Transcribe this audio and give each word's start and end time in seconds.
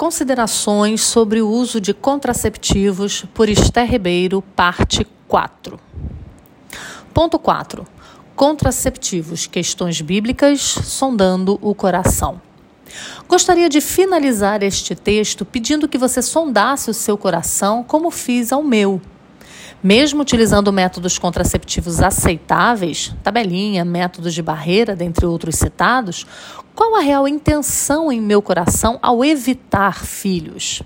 Considerações 0.00 1.02
sobre 1.02 1.42
o 1.42 1.50
uso 1.50 1.78
de 1.78 1.92
contraceptivos 1.92 3.26
por 3.34 3.50
Esther 3.50 3.86
Ribeiro, 3.86 4.40
parte 4.56 5.06
4. 5.28 5.78
Ponto 7.12 7.38
4. 7.38 7.86
Contraceptivos, 8.34 9.46
questões 9.46 10.00
bíblicas, 10.00 10.62
sondando 10.62 11.58
o 11.60 11.74
coração. 11.74 12.40
Gostaria 13.28 13.68
de 13.68 13.82
finalizar 13.82 14.62
este 14.62 14.94
texto 14.94 15.44
pedindo 15.44 15.86
que 15.86 15.98
você 15.98 16.22
sondasse 16.22 16.88
o 16.88 16.94
seu 16.94 17.18
coração 17.18 17.84
como 17.84 18.10
fiz 18.10 18.54
ao 18.54 18.62
meu. 18.62 19.02
Mesmo 19.82 20.20
utilizando 20.20 20.70
métodos 20.70 21.18
contraceptivos 21.18 22.02
aceitáveis, 22.02 23.14
tabelinha, 23.22 23.82
métodos 23.82 24.34
de 24.34 24.42
barreira, 24.42 24.94
dentre 24.94 25.24
outros 25.24 25.56
citados, 25.56 26.26
qual 26.74 26.96
a 26.96 27.00
real 27.00 27.26
intenção 27.26 28.12
em 28.12 28.20
meu 28.20 28.42
coração 28.42 28.98
ao 29.00 29.24
evitar 29.24 30.04
filhos? 30.04 30.82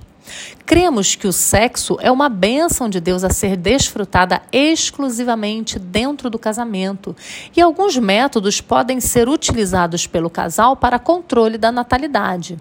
Cremos 0.65 1.17
que 1.17 1.27
o 1.27 1.33
sexo 1.33 1.99
é 2.01 2.11
uma 2.11 2.29
bênção 2.29 2.89
de 2.89 3.01
Deus 3.01 3.25
a 3.25 3.31
ser 3.31 3.57
desfrutada 3.57 4.41
exclusivamente 4.53 5.79
dentro 5.79 6.31
do 6.31 6.39
casamento, 6.39 7.17
e 7.55 7.61
alguns 7.61 7.97
métodos 7.97 8.61
podem 8.61 9.01
ser 9.01 9.29
utilizados 9.29 10.07
pelo 10.07 10.31
casal 10.31 10.77
para 10.77 11.01
controle 11.01 11.59
da 11.59 11.73
natalidade. 11.73 12.57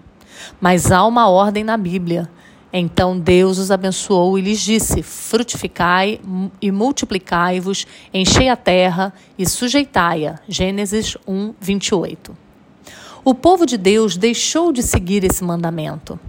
Mas 0.60 0.90
há 0.90 1.06
uma 1.06 1.28
ordem 1.28 1.62
na 1.62 1.76
Bíblia. 1.76 2.28
Então 2.76 3.16
Deus 3.16 3.58
os 3.58 3.70
abençoou 3.70 4.36
e 4.36 4.42
lhes 4.42 4.60
disse: 4.60 5.00
Frutificai 5.00 6.20
e 6.60 6.72
multiplicai-vos, 6.72 7.86
enchei 8.12 8.48
a 8.48 8.56
terra 8.56 9.14
e 9.38 9.48
sujeitai-a. 9.48 10.40
Gênesis 10.48 11.16
1, 11.24 11.54
28. 11.60 12.43
O 13.24 13.34
povo 13.34 13.64
de 13.64 13.78
Deus 13.78 14.18
deixou 14.18 14.70
de 14.70 14.82
seguir 14.82 15.24
esse 15.24 15.42
mandamento. 15.42 16.20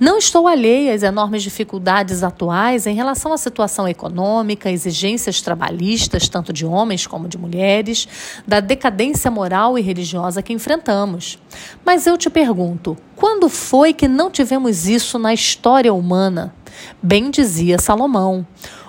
Não 0.00 0.18
estou 0.18 0.48
alheia 0.48 0.92
às 0.92 1.04
enormes 1.04 1.44
dificuldades 1.44 2.24
atuais 2.24 2.88
em 2.88 2.94
relação 2.94 3.32
à 3.32 3.38
situação 3.38 3.86
econômica, 3.86 4.68
exigências 4.68 5.40
trabalhistas, 5.40 6.28
tanto 6.28 6.52
de 6.52 6.66
homens 6.66 7.06
como 7.06 7.28
de 7.28 7.38
mulheres, 7.38 8.08
da 8.48 8.58
decadência 8.58 9.30
moral 9.30 9.78
e 9.78 9.80
religiosa 9.80 10.42
que 10.42 10.52
enfrentamos. 10.52 11.38
Mas 11.84 12.04
eu 12.04 12.18
te 12.18 12.28
pergunto: 12.28 12.96
quando 13.14 13.48
foi 13.48 13.92
que 13.92 14.08
não 14.08 14.28
tivemos 14.28 14.88
isso 14.88 15.20
na 15.20 15.32
história 15.32 15.94
humana? 15.94 16.52
Bem 17.00 17.30
dizia 17.30 17.78
Salomão: 17.78 18.44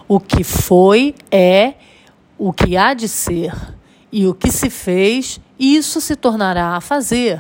o 0.07 0.19
que 0.19 0.44
foi 0.44 1.13
é, 1.30 1.75
o 2.39 2.52
que 2.52 2.75
há 2.75 2.95
de 2.95 3.07
ser, 3.07 3.53
e 4.11 4.25
o 4.25 4.33
que 4.33 4.52
se 4.52 4.72
fez 4.72 5.39
isso 5.61 6.02
se 6.02 6.16
tornará 6.16 6.75
a 6.75 6.81
fazer. 6.81 7.39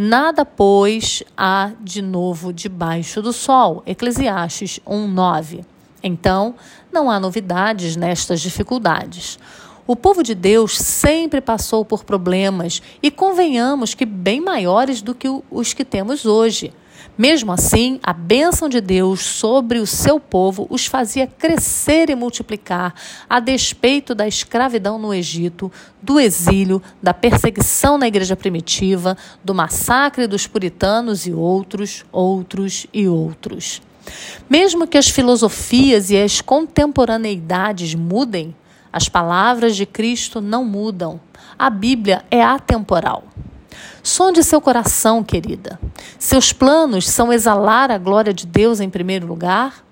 Nada, 0.00 0.44
pois, 0.44 1.24
há 1.36 1.72
de 1.80 2.00
novo 2.00 2.52
debaixo 2.52 3.20
do 3.20 3.32
sol. 3.32 3.82
Eclesiastes 3.84 4.78
1:9. 4.86 5.64
Então, 6.00 6.54
não 6.92 7.10
há 7.10 7.18
novidades 7.18 7.96
nestas 7.96 8.40
dificuldades. 8.40 9.40
O 9.88 9.96
povo 9.96 10.22
de 10.22 10.36
Deus 10.36 10.78
sempre 10.78 11.40
passou 11.40 11.84
por 11.84 12.04
problemas 12.04 12.80
e 13.02 13.10
convenhamos 13.10 13.92
que 13.92 14.06
bem 14.06 14.40
maiores 14.40 15.02
do 15.02 15.16
que 15.16 15.26
os 15.50 15.74
que 15.74 15.84
temos 15.84 16.24
hoje. 16.24 16.72
Mesmo 17.16 17.50
assim, 17.50 17.98
a 18.02 18.12
bênção 18.12 18.68
de 18.68 18.80
Deus 18.80 19.20
sobre 19.20 19.78
o 19.78 19.86
seu 19.86 20.20
povo 20.20 20.66
os 20.70 20.86
fazia 20.86 21.26
crescer 21.26 22.10
e 22.10 22.14
multiplicar, 22.14 22.94
a 23.28 23.40
despeito 23.40 24.14
da 24.14 24.26
escravidão 24.26 24.98
no 24.98 25.12
Egito, 25.12 25.70
do 26.00 26.20
exílio, 26.20 26.82
da 27.02 27.12
perseguição 27.12 27.98
na 27.98 28.06
igreja 28.06 28.36
primitiva, 28.36 29.16
do 29.42 29.54
massacre 29.54 30.26
dos 30.26 30.46
puritanos 30.46 31.26
e 31.26 31.32
outros, 31.32 32.04
outros 32.12 32.86
e 32.92 33.08
outros. 33.08 33.82
Mesmo 34.48 34.86
que 34.86 34.96
as 34.96 35.08
filosofias 35.08 36.10
e 36.10 36.16
as 36.16 36.40
contemporaneidades 36.40 37.94
mudem, 37.94 38.54
as 38.92 39.08
palavras 39.08 39.76
de 39.76 39.84
Cristo 39.84 40.40
não 40.40 40.64
mudam. 40.64 41.20
A 41.58 41.68
Bíblia 41.68 42.24
é 42.30 42.42
atemporal. 42.42 43.24
Sonde 44.02 44.42
seu 44.42 44.60
coração, 44.60 45.22
querida. 45.22 45.78
Seus 46.18 46.52
planos 46.52 47.08
são 47.08 47.32
exalar 47.32 47.90
a 47.90 47.98
glória 47.98 48.32
de 48.32 48.46
Deus 48.46 48.80
em 48.80 48.90
primeiro 48.90 49.26
lugar? 49.26 49.84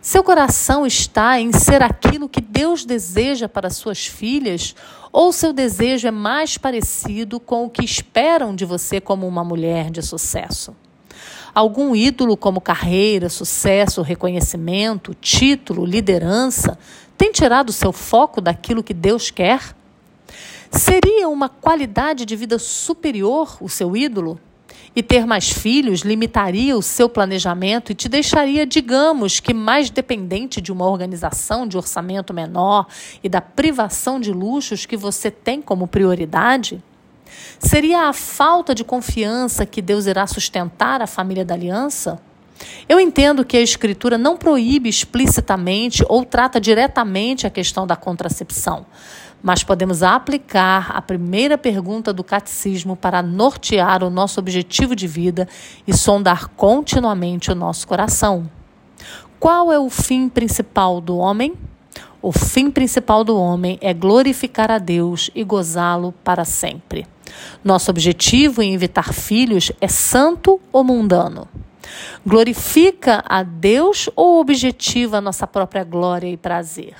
Seu 0.00 0.22
coração 0.22 0.86
está 0.86 1.40
em 1.40 1.52
ser 1.52 1.82
aquilo 1.82 2.28
que 2.28 2.40
Deus 2.40 2.84
deseja 2.84 3.48
para 3.48 3.70
suas 3.70 4.06
filhas? 4.06 4.74
Ou 5.12 5.32
seu 5.32 5.52
desejo 5.52 6.06
é 6.06 6.10
mais 6.10 6.58
parecido 6.58 7.40
com 7.40 7.64
o 7.64 7.70
que 7.70 7.84
esperam 7.84 8.54
de 8.54 8.64
você 8.64 9.00
como 9.00 9.26
uma 9.26 9.44
mulher 9.44 9.90
de 9.90 10.02
sucesso? 10.02 10.74
Algum 11.54 11.96
ídolo 11.96 12.36
como 12.36 12.60
carreira, 12.60 13.30
sucesso, 13.30 14.02
reconhecimento, 14.02 15.14
título, 15.14 15.86
liderança 15.86 16.78
tem 17.16 17.32
tirado 17.32 17.72
seu 17.72 17.92
foco 17.92 18.40
daquilo 18.40 18.82
que 18.82 18.92
Deus 18.92 19.30
quer? 19.30 19.74
Seria 20.76 21.26
uma 21.26 21.48
qualidade 21.48 22.26
de 22.26 22.36
vida 22.36 22.58
superior 22.58 23.56
o 23.62 23.68
seu 23.68 23.96
ídolo? 23.96 24.38
E 24.94 25.02
ter 25.02 25.26
mais 25.26 25.50
filhos 25.50 26.00
limitaria 26.00 26.76
o 26.76 26.82
seu 26.82 27.08
planejamento 27.08 27.92
e 27.92 27.94
te 27.94 28.08
deixaria, 28.08 28.66
digamos, 28.66 29.40
que 29.40 29.54
mais 29.54 29.88
dependente 29.88 30.60
de 30.60 30.70
uma 30.70 30.86
organização 30.86 31.66
de 31.66 31.78
orçamento 31.78 32.34
menor 32.34 32.86
e 33.22 33.28
da 33.28 33.40
privação 33.40 34.20
de 34.20 34.32
luxos 34.32 34.84
que 34.84 34.96
você 34.96 35.30
tem 35.30 35.62
como 35.62 35.86
prioridade? 35.86 36.82
Seria 37.58 38.08
a 38.08 38.12
falta 38.12 38.74
de 38.74 38.84
confiança 38.84 39.64
que 39.64 39.80
Deus 39.80 40.06
irá 40.06 40.26
sustentar 40.26 41.00
a 41.00 41.06
família 41.06 41.44
da 41.44 41.54
aliança? 41.54 42.20
Eu 42.88 43.00
entendo 43.00 43.44
que 43.44 43.56
a 43.56 43.60
Escritura 43.60 44.16
não 44.16 44.36
proíbe 44.36 44.88
explicitamente 44.88 46.04
ou 46.08 46.24
trata 46.24 46.60
diretamente 46.60 47.46
a 47.46 47.50
questão 47.50 47.86
da 47.86 47.96
contracepção, 47.96 48.86
mas 49.46 49.62
podemos 49.62 50.02
aplicar 50.02 50.90
a 50.90 51.00
primeira 51.00 51.56
pergunta 51.56 52.12
do 52.12 52.24
catecismo 52.24 52.96
para 52.96 53.22
nortear 53.22 54.02
o 54.02 54.10
nosso 54.10 54.40
objetivo 54.40 54.96
de 54.96 55.06
vida 55.06 55.46
e 55.86 55.96
sondar 55.96 56.48
continuamente 56.48 57.52
o 57.52 57.54
nosso 57.54 57.86
coração. 57.86 58.50
Qual 59.38 59.70
é 59.70 59.78
o 59.78 59.88
fim 59.88 60.28
principal 60.28 61.00
do 61.00 61.16
homem? 61.16 61.54
O 62.20 62.32
fim 62.32 62.72
principal 62.72 63.22
do 63.22 63.38
homem 63.38 63.78
é 63.80 63.94
glorificar 63.94 64.68
a 64.68 64.78
Deus 64.78 65.30
e 65.32 65.44
gozá-lo 65.44 66.10
para 66.24 66.44
sempre. 66.44 67.06
Nosso 67.62 67.88
objetivo 67.88 68.62
em 68.62 68.74
evitar 68.74 69.12
filhos 69.12 69.70
é 69.80 69.86
santo 69.86 70.60
ou 70.72 70.82
mundano? 70.82 71.46
Glorifica 72.26 73.22
a 73.24 73.44
Deus 73.44 74.10
ou 74.16 74.40
objetiva 74.40 75.18
a 75.18 75.20
nossa 75.20 75.46
própria 75.46 75.84
glória 75.84 76.26
e 76.26 76.36
prazer? 76.36 76.96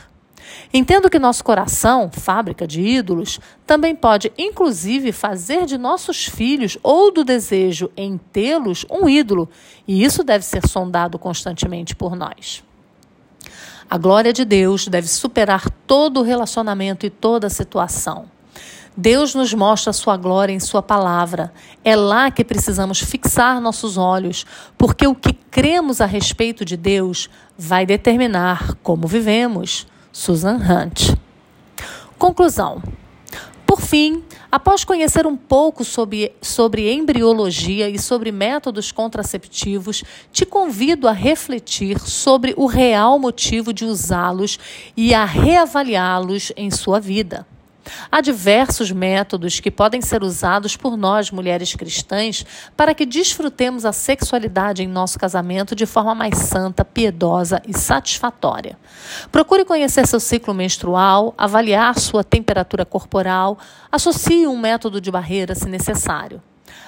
Entendo 0.73 1.11
que 1.11 1.19
nosso 1.19 1.45
coração, 1.45 2.11
fábrica 2.11 2.67
de 2.67 2.81
ídolos, 2.81 3.41
também 3.67 3.95
pode, 3.95 4.33
inclusive, 4.37 5.13
fazer 5.13 5.67
de 5.67 5.79
nossos 5.79 6.27
filhos 6.27 6.77
ou 6.83 7.13
do 7.13 7.25
desejo 7.25 7.91
em 7.97 8.19
tê-los 8.19 8.85
um 8.91 9.09
ídolo, 9.09 9.49
e 9.87 10.05
isso 10.05 10.23
deve 10.25 10.45
ser 10.45 10.67
sondado 10.67 11.19
constantemente 11.19 11.95
por 11.95 12.17
nós. 12.17 12.65
A 13.89 13.97
glória 13.97 14.33
de 14.33 14.45
Deus 14.45 14.89
deve 14.89 15.07
superar 15.07 15.71
todo 15.87 16.23
relacionamento 16.23 17.07
e 17.07 17.11
toda 17.11 17.49
situação. 17.49 18.29
Deus 18.97 19.35
nos 19.35 19.53
mostra 19.53 19.91
a 19.91 19.93
sua 19.93 20.17
glória 20.17 20.55
em 20.55 20.59
Sua 20.59 20.83
palavra. 20.83 21.53
É 21.85 21.95
lá 21.95 22.31
que 22.31 22.43
precisamos 22.43 22.99
fixar 22.99 23.61
nossos 23.61 23.99
olhos, 23.99 24.47
porque 24.79 25.07
o 25.07 25.15
que 25.15 25.35
cremos 25.35 26.01
a 26.01 26.07
respeito 26.07 26.65
de 26.65 26.77
Deus 26.79 27.29
vai 27.59 27.85
determinar 27.85 28.75
como 28.83 29.07
vivemos. 29.07 29.87
Susan 30.19 30.57
Hunt. 30.57 31.15
Conclusão. 32.19 32.83
Por 33.67 33.83
fim, 33.83 34.25
após 34.51 34.83
conhecer 34.83 35.27
um 35.27 35.37
pouco 35.37 35.85
sobre, 35.85 36.33
sobre 36.41 36.91
embriologia 36.91 37.91
e 37.91 37.99
sobre 37.99 38.33
métodos 38.33 38.91
contraceptivos, 38.91 40.03
te 40.33 40.47
convido 40.47 41.07
a 41.07 41.13
refletir 41.13 42.01
sobre 42.01 42.55
o 42.57 42.65
real 42.65 43.19
motivo 43.19 43.75
de 43.75 43.85
usá-los 43.85 44.59
e 44.97 45.13
a 45.13 45.27
reavaliá-los 45.27 46.51
em 46.57 46.71
sua 46.71 46.99
vida. 46.99 47.47
Há 48.11 48.21
diversos 48.21 48.91
métodos 48.91 49.61
que 49.61 49.71
podem 49.71 50.01
ser 50.01 50.23
usados 50.23 50.77
por 50.77 50.97
nós, 50.97 51.31
mulheres 51.31 51.75
cristãs, 51.75 52.45
para 52.77 52.95
que 52.95 53.07
desfrutemos 53.07 53.85
a 53.85 53.93
sexualidade 53.93 54.83
em 54.83 54.89
nosso 54.89 55.19
casamento 55.19 55.75
de 55.75 55.87
forma 55.87 56.15
mais 56.15 56.39
santa, 56.39 56.85
piedosa 56.85 57.61
e 57.67 57.77
satisfatória. 57.77 58.79
Procure 59.31 59.65
conhecer 59.65 60.07
seu 60.07 60.21
ciclo 60.21 60.55
menstrual, 60.55 61.35
avaliar 61.37 61.99
sua 61.99 62.25
temperatura 62.25 62.85
corporal, 62.85 63.59
associe 63.91 64.47
um 64.47 64.59
método 64.59 65.01
de 65.01 65.11
barreira 65.11 65.55
se 65.55 65.69
necessário. 65.69 66.43